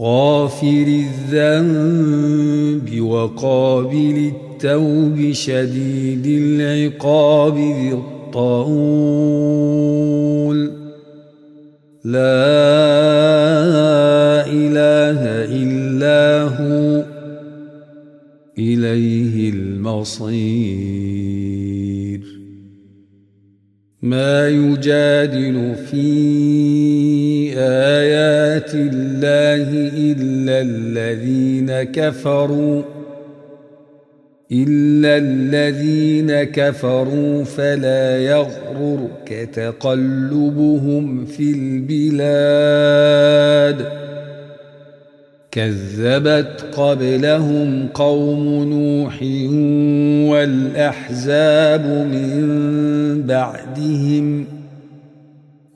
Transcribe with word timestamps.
غافر 0.00 1.02
الذنب 1.32 3.00
وقابل 3.00 4.32
التوب 4.34 5.32
شديد 5.32 6.26
العقاب 6.26 7.56
ذي 7.56 7.92
الطول. 7.92 8.70
لا 12.04 12.20
إله 14.46 15.20
إلا 15.62 16.42
هو. 16.42 17.04
إليه 18.58 19.50
المصير. 19.50 20.80
ما 24.02 24.48
يجادل 24.48 25.74
في 25.90 26.10
آيات 27.58 28.74
الله 28.74 29.89
إلا 30.48 30.60
الذين 30.60 31.82
كفروا 31.82 32.82
إلا 34.52 35.16
الذين 35.16 36.42
كفروا 36.42 37.44
فلا 37.44 38.18
يغررك 38.18 39.48
تقلبهم 39.54 41.24
في 41.24 41.52
البلاد. 41.90 43.86
كذبت 45.50 46.64
قبلهم 46.76 47.88
قوم 47.94 48.64
نوح 48.64 49.22
والأحزاب 50.32 51.86
من 51.86 53.22
بعدهم. 53.26 54.59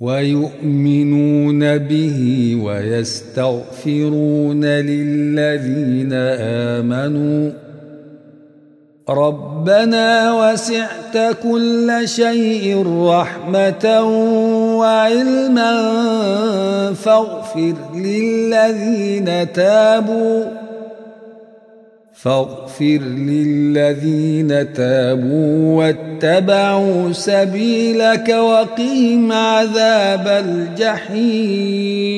ويؤمنون 0.00 1.78
به 1.78 2.18
ويستغفرون 2.62 4.64
للذين 4.64 6.12
آمنوا. 6.82 7.50
ربنا 9.08 10.32
وسعت 10.32 11.36
كل 11.42 12.02
شيء 12.04 12.86
رحمة 12.86 14.02
وعلما 14.78 15.74
فاغفر 16.94 17.74
للذين 17.94 19.52
تابوا. 19.52 20.67
فاغفر 22.22 23.00
للذين 23.16 24.72
تابوا 24.72 25.78
واتبعوا 25.78 27.12
سبيلك 27.12 28.28
وقهم 28.28 29.32
عذاب 29.32 30.28
الجحيم. 30.78 32.08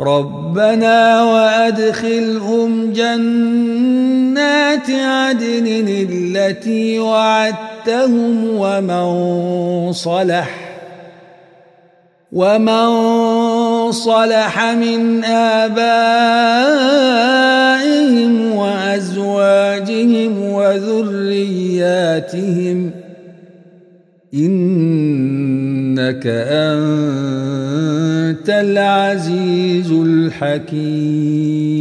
ربنا 0.00 1.22
وأدخلهم 1.22 2.92
جنات 2.92 4.90
عدن 4.90 5.66
التي 6.10 6.98
وعدتهم 6.98 8.48
ومن 8.56 9.92
صلح 9.92 10.72
ومن 12.32 12.88
صلح 13.92 14.72
من 14.72 15.24
آبائهم 15.24 15.72
وأزواجهم 18.56 20.42
وذرياتهم. 20.42 21.70
إنك 24.34 26.26
أنت 26.26 28.48
العزيز 28.48 29.90
الحكيم. 29.90 31.72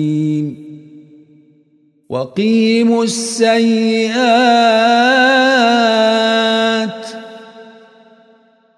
وقيموا 2.09 3.03
السيئات 3.03 4.11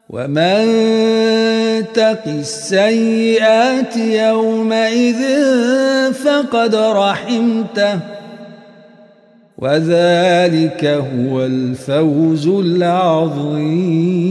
ومن 0.09 0.63
تق 1.93 2.27
السيئات 2.27 3.97
يومئذ 3.97 5.21
فقد 6.13 6.75
رحمته. 6.75 7.99
وذلك 9.57 10.85
هو 10.85 11.45
الفوز 11.45 12.47
العظيم. 12.47 14.23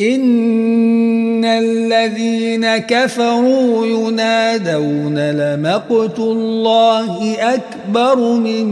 إن 0.00 1.44
الذين 1.44 2.76
كفروا 2.76 3.86
ينادون 3.86 5.30
لمقت 5.30 6.18
الله 6.18 7.36
أكبر 7.54 8.16
من 8.16 8.66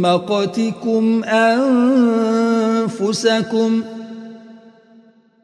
مقتكم 0.00 1.24
أنفسكم 2.84 3.82
ۖ 3.82 3.93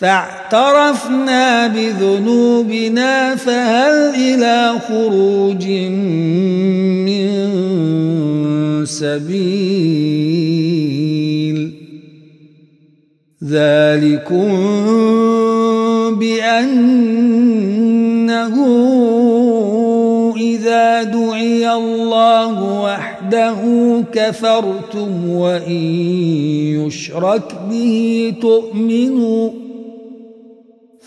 فاعترفنا 0.00 1.66
بذنوبنا 1.66 3.36
فهل 3.36 4.14
إلى 4.14 4.80
خروج 4.88 5.66
من 7.06 7.30
سبيل؟ 8.84 10.40
ذلكم 13.44 14.48
بأنه 16.18 17.36
إذا 20.36 21.02
دعي 21.02 21.72
الله 21.72 22.82
وحده 22.82 23.60
كفرتم 24.12 25.28
وإن 25.28 25.84
يشرك 26.86 27.54
به 27.70 28.32
تؤمنوا 28.40 29.59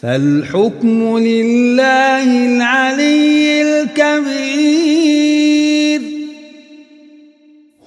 فالحكم 0.03 1.17
لله 1.17 2.23
العلي 2.23 3.61
الكبير. 3.61 4.93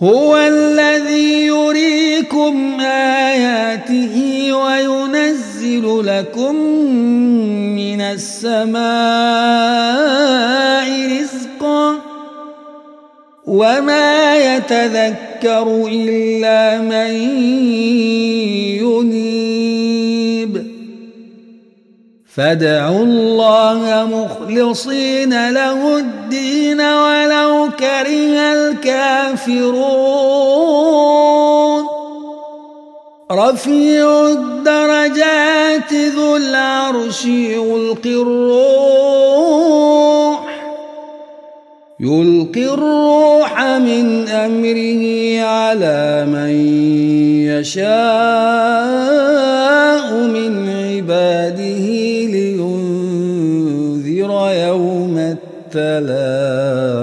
هو 0.02 0.36
الذي 0.36 1.46
يريكم 1.46 2.80
آياته 2.80 4.48
وينزل 4.52 6.06
لكم 6.06 6.56
من 7.76 8.00
السماء 8.00 8.80
رزقا. 11.20 12.00
وما 13.46 14.36
يتذكر 14.36 15.88
إلا 15.92 16.80
من 16.80 17.12
ينيب 18.80 19.36
فادعوا 22.37 23.05
الله 23.05 24.09
مخلصين 24.12 25.50
له 25.50 25.99
الدين 25.99 26.81
ولو 26.81 27.69
كره 27.79 28.38
الكافرون. 28.55 29.77
رفيع 33.33 34.27
الدرجات 34.27 35.93
ذو 35.93 36.37
العرش 36.37 37.25
يلقي 37.25 38.11
الروح. 38.23 39.37
يلقي 42.00 42.65
الروح 42.75 43.62
من 43.62 44.29
أمره 44.29 45.41
على 45.47 46.27
من 46.29 46.50
يشاء. 47.49 49.36
التلاق 55.76 56.96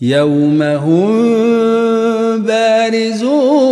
يوم 0.00 0.62
هم 0.62 1.22
بارزون. 2.42 3.62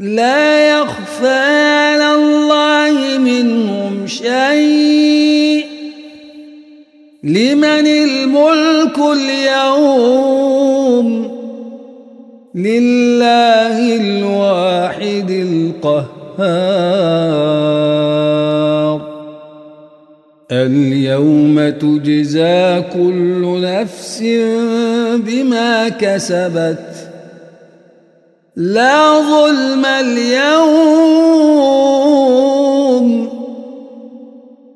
لا 0.00 0.78
يخفى 0.78 1.28
على 1.28 2.14
الله 2.14 3.18
منهم 3.18 4.06
شيء. 4.06 5.66
لمن 7.24 7.86
الملك 7.86 8.98
اليوم. 8.98 10.26
لله 12.54 13.96
الواحد 13.96 15.30
القهار. 15.30 17.25
اليوم 20.52 21.70
تجزى 21.70 22.82
كل 22.94 23.60
نفس 23.62 24.22
بما 25.16 25.88
كسبت. 25.88 27.10
لا 28.56 29.20
ظلم 29.20 29.86
اليوم. 29.86 31.06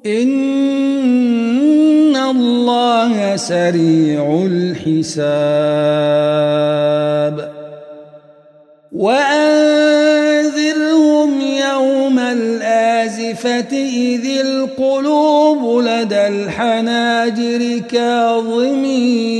إن 0.06 2.16
الله 2.16 3.36
سريع 3.36 4.46
الحساب. 4.46 5.20
وأنذرهم 8.92 10.09
الآزفة 13.46 13.76
إذ 13.76 14.26
القلوب 14.40 15.82
لدى 15.84 16.26
الحناجر 16.26 17.78
كاظمين 17.78 19.30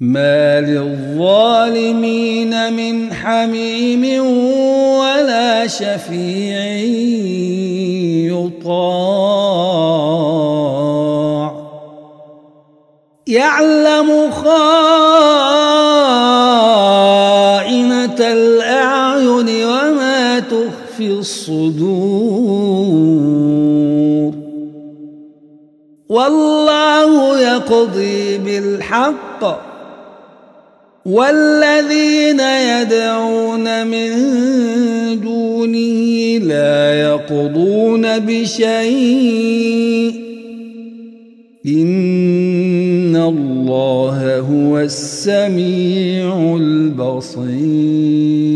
ما 0.00 0.60
للظالمين 0.60 2.02
من 2.72 3.12
حميم 3.12 4.24
ولا 4.98 5.66
شفيع 5.66 6.76
يطاع 8.30 9.26
يعلم 13.26 14.30
خائنة 14.30 15.45
تخفي 20.96 21.06
الصدور. 21.06 21.86
والله 26.08 27.40
يقضي 27.40 28.38
بالحق. 28.38 29.66
والذين 31.06 32.40
يدعون 32.40 33.86
من 33.86 34.10
دونه 35.20 36.38
لا 36.44 37.00
يقضون 37.00 38.18
بشيء. 38.18 40.26
إن 41.66 43.16
الله 43.16 44.38
هو 44.38 44.78
السميع 44.78 46.56
البصير. 46.56 48.55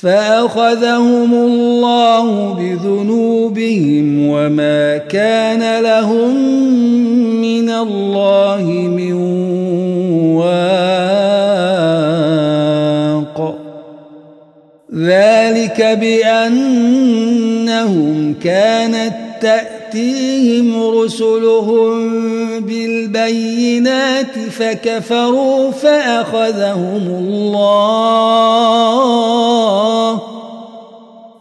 فأخذهم 0.00 1.34
الله 1.34 2.54
بذنوبهم 2.54 4.28
وما 4.28 4.98
كان 4.98 5.82
لهم 5.82 6.36
من 7.40 7.70
الله 7.70 8.62
من 8.96 9.12
واق. 10.36 10.84
ذلك 14.94 15.82
بأنهم 16.00 16.94
كانت 18.42 19.14
تأتيهم 19.94 20.74
رسلهم 20.98 21.90
بالبينات 22.60 24.38
فكفروا 24.50 25.70
فأخذهم 25.70 27.06
الله. 27.18 28.34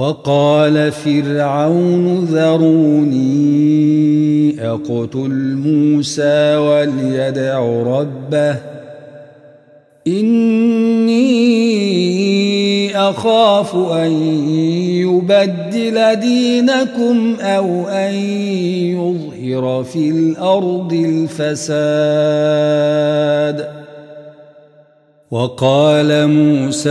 وقال 0.00 0.92
فرعون 0.92 2.24
ذروني 2.24 3.20
أقتل 4.60 5.56
موسى 5.64 6.56
وليدع 6.56 7.58
ربه 7.82 8.56
إني 10.06 11.20
أخاف 12.96 13.76
أن 13.76 14.12
يبدل 15.04 16.16
دينكم 16.16 17.36
أو 17.40 17.88
أن 17.88 18.14
يظهر 18.96 19.84
في 19.84 20.10
الأرض 20.10 20.92
الفساد 21.48 22.00
وقال 25.30 26.26
موسى 26.26 26.90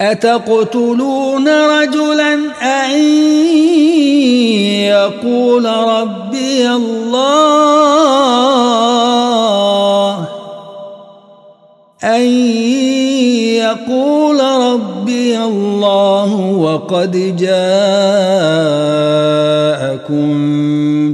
أتقتلون 0.00 1.48
رجلا؟ 1.48 2.34
أن 2.62 2.98
يقول 4.84 5.64
ربي 5.64 6.70
الله. 6.70 7.86
أن 12.04 12.22
يقول 13.56 14.40
ربي 14.40 15.38
الله 15.38 16.40
وقد 16.40 17.36
جاءكم 17.36 17.56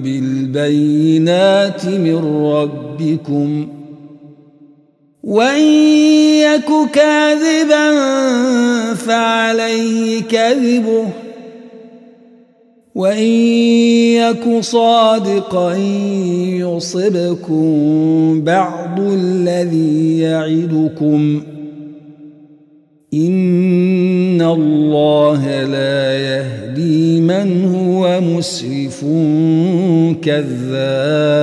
بالبينات 0.00 1.86
من 1.86 2.44
ربكم. 2.46 3.68
وإن 5.22 6.21
يك 6.54 6.90
كاذبا 6.92 7.94
فعليه 8.94 10.23
كذبه 10.23 11.06
وإن 12.94 13.32
يك 14.21 14.61
صادقا 14.61 15.76
يصبكم 16.61 18.42
بعض 18.44 19.00
الذي 19.00 20.18
يعدكم 20.18 21.42
إن 23.14 24.42
الله 24.42 25.64
لا 25.64 26.18
يهدي 26.18 27.21
من 27.21 27.64
هو 27.64 28.21
مسرف 28.21 29.04
كذاب 30.23 31.42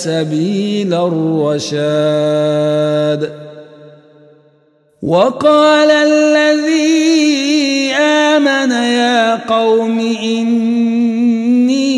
سبيل 0.00 0.94
الرشاد. 0.94 1.60
وقال 5.02 5.90
الذي 5.90 7.92
آمن 7.92 8.70
يا 8.70 9.36
قوم 9.36 9.98
إني 10.22 11.90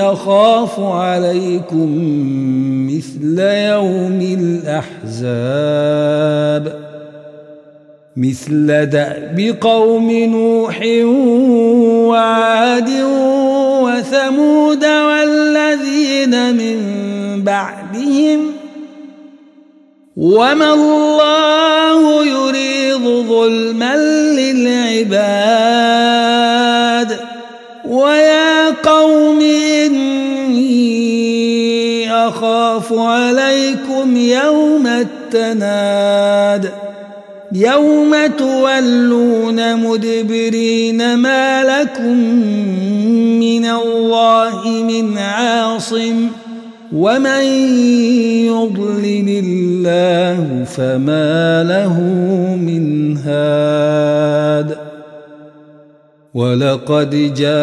أخاف 0.00 0.80
عليكم 0.80 1.88
مثل 2.90 3.40
يوم 3.40 4.20
الأحزاب. 5.02 6.86
مثل 8.16 8.86
دأب 8.86 9.56
قوم 9.60 10.10
نوح 10.10 10.80
وعاد 12.08 12.90
وثمود 13.84 14.84
والذين 16.26 16.56
من 16.56 16.78
بعدهم 17.44 18.52
وما 20.16 20.74
الله 20.74 22.26
يريد 22.26 23.26
ظلما 23.28 23.96
للعباد 24.36 25.16
ويا 27.88 28.70
قوم 28.70 29.40
إني 29.40 30.86
أخاف 32.28 32.92
عليكم 32.92 34.16
يوم 34.16 34.86
التناد 34.86 36.85
يوم 37.56 38.14
تولون 38.38 39.76
مدبرين 39.76 41.14
ما 41.14 41.62
لكم 41.64 42.18
من 43.40 43.64
الله 43.64 44.68
من 44.82 45.18
عاصم 45.18 46.28
ومن 46.92 47.44
يضلل 48.46 49.28
الله 49.44 50.64
فما 50.64 51.64
له 51.64 52.00
من 52.56 53.16
هاد 53.16 54.76
ولقد 56.34 57.34
جاءكم 57.34 57.54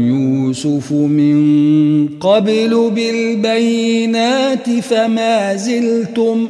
يوسف 0.00 0.92
من 0.92 2.08
قبل 2.08 2.90
بالبينات 2.94 4.70
فما 4.70 5.56
زلتم 5.56 6.48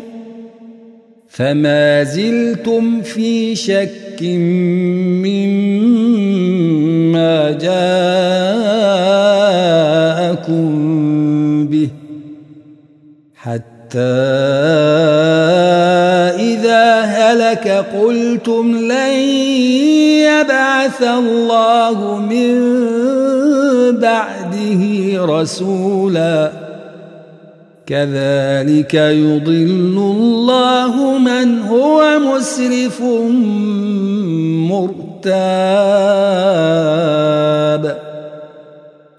فما 1.33 2.05
زلتم 2.05 3.03
في 3.03 3.57
شك 3.57 4.23
مما 5.25 6.11
جاءكم 7.51 8.03
به 11.67 11.89
حتى 13.35 13.99
إذا 16.37 17.01
هلك 17.01 17.69
قلتم 17.69 18.77
لن 18.77 19.13
يبعث 20.29 21.03
الله 21.03 22.19
من 22.21 22.61
بعده 23.99 25.25
رسولا 25.25 26.62
كذلك 27.87 28.95
يضل 28.95 29.97
الله 29.99 31.19
من 31.19 31.63
هو 31.63 32.19
مسرف 32.19 33.03
مرتاب. 34.71 35.73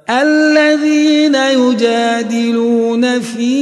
الذين 0.10 1.36
يجادلون 1.36 3.20
في 3.20 3.54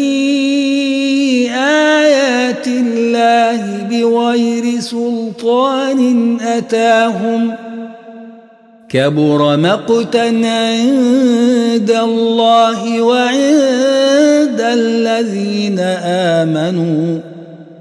آيات 1.52 2.68
الله 2.68 3.88
بغير 3.92 4.80
سلطان 4.80 6.38
أتاهم 6.42 7.56
كبر 8.94 9.58
مقتا 9.58 10.20
عند 10.20 11.92
الله 12.04 13.02
وعند 13.02 14.62
الذين 14.62 15.80
آمنوا. 16.40 17.20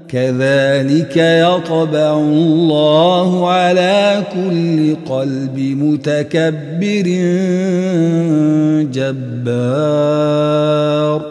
كذلك 0.09 1.17
يطبع 1.17 2.17
الله 2.17 3.51
على 3.51 4.23
كل 4.33 4.95
قلب 5.09 5.57
متكبر 5.57 7.07
جبار. 8.91 11.30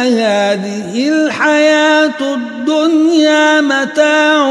هذه 0.04 1.08
الحياة 1.10 2.34
الدنيا 2.34 3.62
متاع 3.62 4.48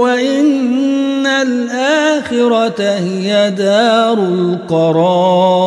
وإن 0.00 1.26
الآخرة 1.26 2.82
هي 2.82 3.50
دار 3.50 4.18
القرار. 4.18 5.66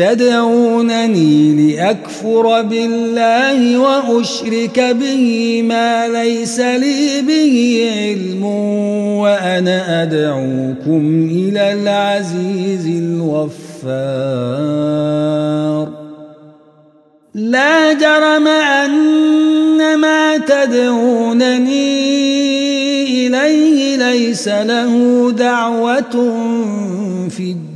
تدعونني 0.00 1.74
لأكفر 1.74 2.62
بالله 2.62 3.78
وأشرك 3.78 4.96
به 5.00 5.62
ما 5.68 6.08
ليس 6.08 6.60
لي 6.60 7.22
به 7.28 7.86
علم 7.96 8.44
وأنا 9.20 10.02
أدعوكم 10.02 11.28
إلى 11.32 11.72
العزيز 11.72 12.86
الغفار. 12.86 13.90
لا 17.34 17.92
جرم 17.92 18.48
أن 18.48 19.96
ما 19.98 20.36
تدعونني 20.36 21.90
إليه 23.26 23.96
ليس 23.96 24.48
له 24.48 25.30
دعوة 25.30 26.10
في 27.28 27.40
الدنيا 27.40 27.69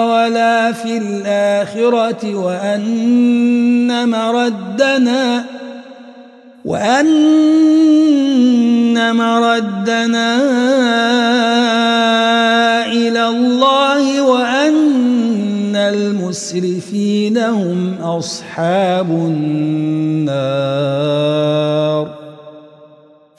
ولا 0.00 0.72
في 0.72 0.96
الآخرة 0.98 2.34
وأن 2.34 4.08
مردنا 4.08 5.44
وأن 6.64 7.14
مردنا 9.16 10.36
إلى 12.86 13.28
الله 13.28 14.22
وأن 14.22 15.76
المسرفين 15.76 17.38
هم 17.38 17.94
أصحاب 18.02 19.10
النار. 19.10 20.34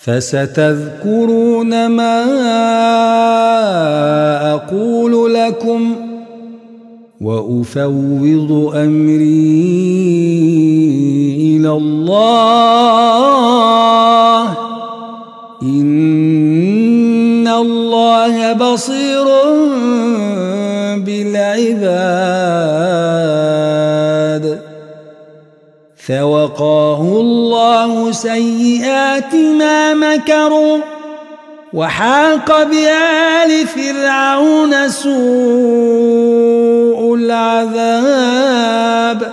فستذكرون 0.05 1.87
ما 1.87 2.23
أقول 4.53 5.33
لكم 5.33 5.95
وأفوض 7.21 8.71
أمري 8.75 9.65
إلى 11.57 11.71
الله. 11.71 12.95
إن 15.63 17.47
الله 17.47 18.53
بصير. 18.53 19.04
فوقاه 26.07 27.01
الله 27.01 28.11
سيئات 28.11 29.35
ما 29.35 29.93
مكروا 29.93 30.77
وحاق 31.73 32.63
بآل 32.63 33.67
فرعون 33.67 34.89
سوء 34.89 35.15
العذاب. 37.15 39.31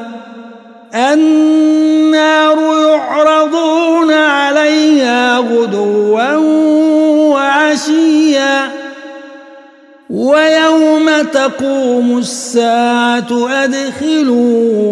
النار 0.94 2.58
يعرضون 2.88 4.12
عليها 4.12 5.38
غدوا 5.38 6.37
وعشيا. 7.32 8.70
ويوم 10.11 11.11
تقوم 11.32 12.18
الساعة 12.18 13.48
أدخلوا 13.64 14.82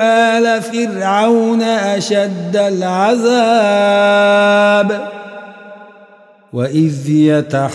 آل 0.00 0.62
فرعون 0.62 1.62
أشد 1.62 2.56
العذاب 2.56 3.84
وإذ 6.52 7.10
يتحاجون 7.10 7.74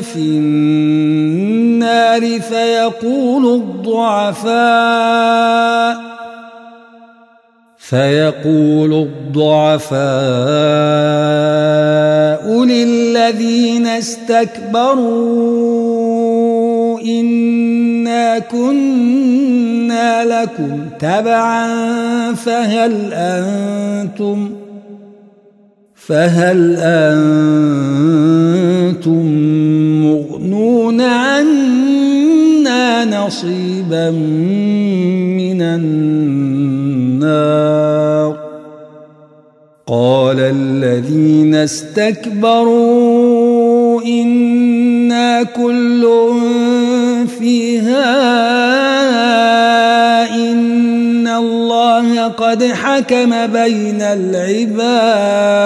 في 0.00 0.18
النار 0.18 1.30
فيقول 2.40 3.54
الضعفاء 3.54 5.04
فيقول 7.78 8.92
الضعفاء 8.92 10.04
للذين 12.64 13.86
استكبروا 13.86 15.83
إنا 17.04 18.38
كنا 18.38 20.24
لكم 20.24 20.80
تبعا 21.00 21.68
فهل 22.34 23.12
أنتم 23.12 24.50
فهل 25.94 26.76
أنتم 26.78 27.24
مغنون 30.04 31.00
عنا 31.00 32.04
نصيبا 33.04 34.10
من 34.10 35.62
النار 35.62 36.84
قال 39.86 40.40
الذين 40.40 41.54
استكبروا 41.54 43.04
إنا 44.02 45.42
كل 45.42 46.04
فيها 47.26 48.04
إن 50.34 51.28
الله 51.28 52.28
قد 52.28 52.64
حكم 52.64 53.46
بين 53.46 54.02
العباد. 54.02 55.64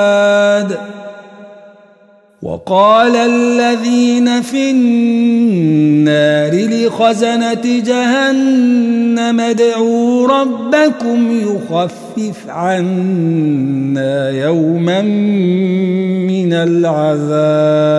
وقال 2.42 3.16
الذين 3.16 4.42
في 4.42 4.70
النار 4.70 6.50
لخزنة 6.54 7.62
جهنم 7.64 9.40
ادعوا 9.40 10.28
ربكم 10.28 11.40
يخفف 11.40 12.48
عنا 12.48 14.30
يوما 14.30 15.02
من 15.02 16.52
العذاب. 16.52 17.98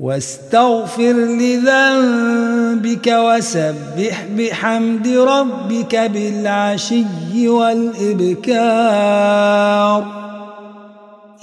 واستغفر 0.00 1.12
لذنبك 1.12 3.06
وسبح 3.06 4.24
بحمد 4.38 5.08
ربك 5.08 5.96
بالعشي 5.96 7.48
والإبكار. 7.48 8.68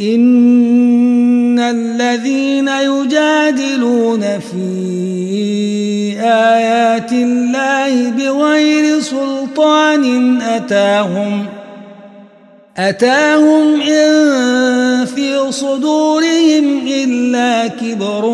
إن 0.01 1.59
الذين 1.59 2.67
يجادلون 2.67 4.39
في 4.39 4.95
آيات 6.21 7.11
الله 7.11 8.09
بغير 8.09 8.99
سلطان 8.99 10.41
أتاهم 10.41 11.45
أتاهم 12.77 13.81
إن 13.81 15.05
في 15.05 15.51
صدورهم 15.51 16.87
إلا 16.87 17.67
كبر 17.67 18.29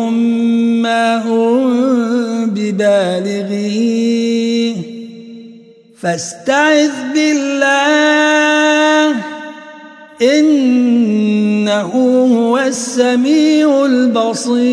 ما 0.82 1.16
هم 1.16 2.50
ببالغيه. 2.50 4.12
فاستعذ 6.00 6.90
بالله 7.14 9.16
إنه 10.22 11.82
هو 11.82 12.58
السميع 12.58 13.86
البصير. 13.86 14.72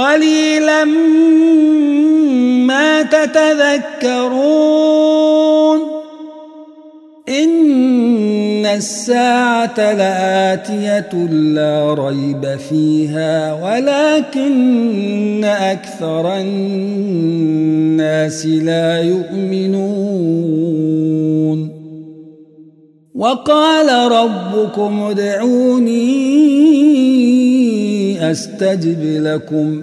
قليلا 0.00 0.84
ما 2.64 3.02
تتذكرون 3.02 4.50
إن 7.28 8.66
الساعة 8.66 9.92
لآتية 9.92 11.12
لا 11.30 11.94
ريب 11.94 12.56
فيها 12.68 13.52
ولكن 13.64 15.44
أكثر 15.44 16.36
الناس 16.36 17.66
لا 18.46 19.02
يؤمنون 19.02 20.50
وقال 23.14 24.12
ربكم 24.12 25.02
ادعوني 25.02 26.30
أستجب 28.30 29.02
لكم 29.02 29.82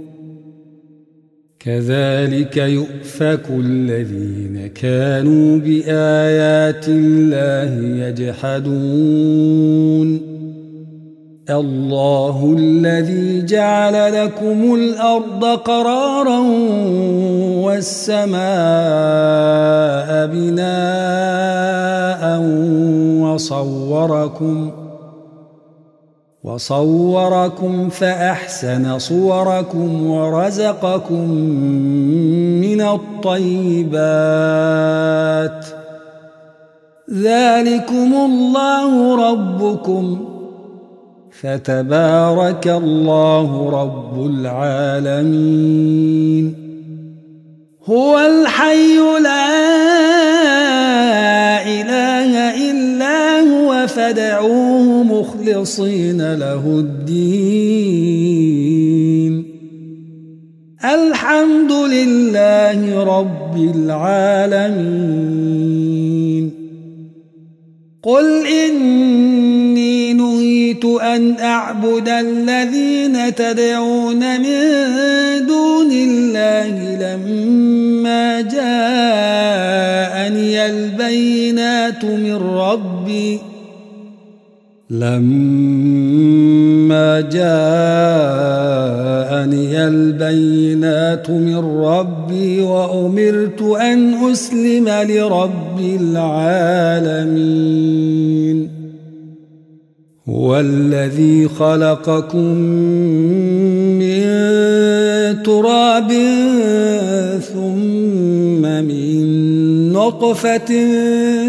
كذلك 1.65 2.57
يؤفك 2.57 3.41
الذين 3.49 4.67
كانوا 4.67 5.57
بآيات 5.57 6.85
الله 6.87 8.05
يجحدون. 8.07 9.51
الله 11.49 12.55
الذي 12.59 13.45
جعل 13.45 14.23
لكم 14.23 14.75
الأرض 14.75 15.45
قرارا 15.45 16.39
والسماء 17.65 18.41
بناء 20.27 21.41
وصوركم 23.21 24.71
ۖ 24.77 24.80
وصوركم 26.43 27.89
فأحسن 27.89 28.99
صوركم 28.99 30.07
ورزقكم 30.07 31.29
من 32.61 32.81
الطيبات. 32.81 34.05
ذلكم 37.13 38.13
الله 38.13 39.15
ربكم. 39.31 40.25
فتبارك 41.41 42.67
الله 42.67 43.69
رب 43.81 44.25
العالمين. 44.25 45.61
هو 47.89 48.19
الحي 48.19 48.97
لا 49.23 50.00
فدعوه 53.95 55.03
مخلصين 55.03 56.33
له 56.33 56.63
الدين. 56.65 58.31
الحمد 60.85 61.71
لله 61.71 63.03
رب 63.03 63.57
العالمين. 63.75 65.41
قل 68.03 68.47
إني 68.47 70.13
نهيت 70.13 70.85
أن 70.85 71.39
أعبد 71.39 72.09
الذين 72.09 73.35
تدعون 73.35 74.41
من 74.41 74.61
دون 75.47 75.91
الله 75.91 76.95
لما 76.95 78.41
جاءني 78.41 79.85
البينات 80.65 82.05
من 82.05 82.35
ربي. 82.35 83.50
لما 84.91 86.51
جاءني 87.21 87.47
البينات 89.87 91.29
من 91.29 91.57
ربي 91.83 92.61
وأمرت 92.61 93.61
أن 93.61 94.13
أسلم 94.31 94.89
لرب 94.89 95.79
العالمين. 96.01 97.31
هو 100.29 100.59
الذي 100.59 101.47
خلقكم 101.47 102.55
من 103.99 104.23
تراب 105.43 106.11
ثم 107.53 108.61
من 108.61 109.21
نطفة 109.93 110.89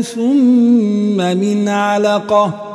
ثم 0.01 1.17
من 1.17 1.69
علقة 1.69 2.72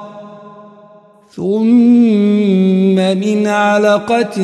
ثم 1.38 2.95
من 2.95 3.47
علقة 3.47 4.38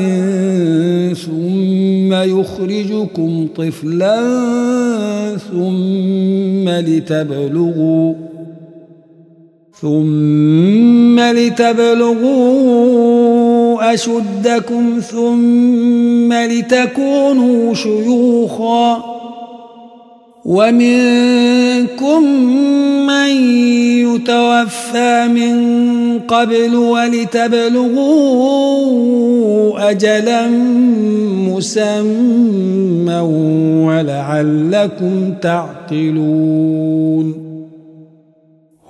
ثم 1.13 2.13
يخرجكم 2.13 3.47
طفلا 3.55 4.17
ثم 5.51 6.69
لتبلغوا 6.69 8.13
ثم 9.81 11.19
لتبلغوا 11.19 12.53
أشدكم 13.93 14.99
ثم 14.99 16.33
لتكونوا 16.33 17.73
شيوخا 17.73 19.03
ومنكم 20.45 22.23
من 23.07 23.29
يتوفى 24.03 25.27
من 25.27 25.53
قبل 26.19 26.75
ولتبلغوا 26.75 27.93
أجلا 29.89 30.47
مسمى 31.49 33.19
ولعلكم 33.87 35.33
تعقلون 35.41 37.42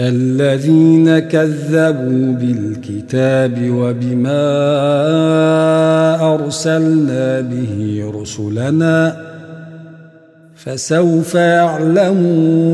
الذين 0.00 1.18
كذبوا 1.18 2.32
بالكتاب 2.32 3.70
وبما 3.70 4.44
أرسلنا 6.34 7.40
به 7.40 8.04
رسلنا 8.14 9.16
فسوف 10.56 11.34
يعلمون 11.34 12.66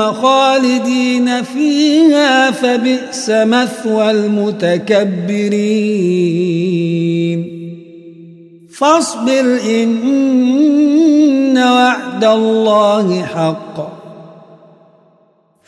خالدين 0.00 1.42
خالدين 1.42 1.42
فيها 1.42 2.50
فبئس 2.50 3.30
مثوى 3.30 4.10
المتكبرين. 4.10 5.04
فاصبر 8.78 9.58
إن 9.70 11.58
وعد 11.58 12.24
الله 12.24 13.22
حق. 13.22 13.93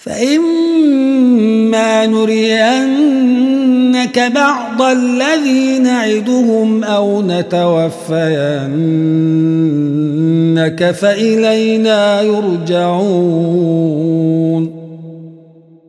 فإما 0.07 2.07
نرينك 2.07 4.19
بعض 4.35 4.83
الذي 4.83 5.79
نعدهم 5.79 6.85
أو 6.85 7.23
نتوفينك 7.23 8.21
فإلينا 10.91 12.23
يرجعون 12.23 13.67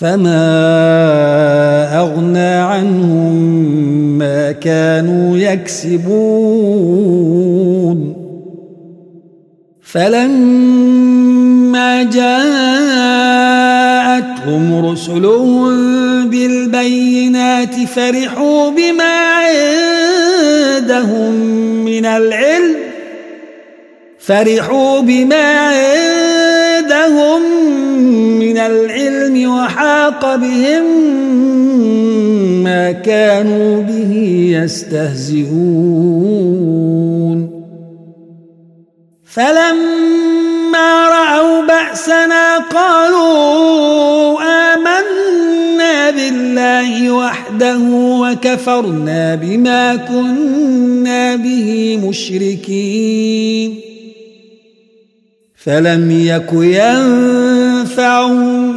فما 0.00 0.40
أغنى 2.00 2.48
عنهم 2.48 3.34
ما 4.18 4.52
كانوا 4.52 5.36
يكسبون 5.36 6.10
فلما 9.82 10.82
جاءتهم 12.02 12.46
رسلهم 14.86 15.70
بالبينات 16.30 17.74
فرحوا 17.74 18.70
بما 18.70 19.20
عندهم 20.80 21.34
من 21.84 22.06
العلم 22.06 22.76
فرحوا 24.18 25.00
بما 25.00 25.58
عندهم 25.58 26.09
من 28.38 28.58
العلم 28.58 29.50
وحاق 29.50 30.36
بهم 30.36 30.84
ما 32.64 32.92
كانوا 32.92 33.82
به 33.82 34.12
يستهزئون. 34.62 36.00
فلما 39.24 41.08
رأوا 41.08 41.66
بأسنا 41.66 42.58
قالوا 42.58 44.40
آمنا 44.42 46.10
بالله 46.10 47.10
وحده 47.10 47.78
وكفرنا 48.22 49.34
بما 49.34 49.96
كنا 49.96 51.36
به 51.36 51.98
مشركين. 52.04 53.89
فلم 55.64 56.10
يك 56.10 56.52
ينفعهم 56.52 58.30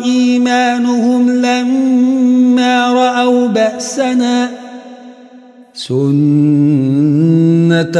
إيمانهم 0.03 1.31
لما 1.31 2.93
رأوا 2.93 3.47
بأسنا 3.47 4.49
سنة 5.73 6.01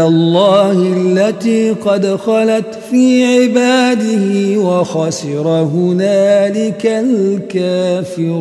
الله 0.07 0.93
التي 0.97 1.71
قد 1.71 2.15
خلت 2.15 2.79
في 2.91 3.25
عباده 3.25 4.59
وخسر 4.59 5.47
هنالك 5.47 6.85
الكافرون 6.85 8.33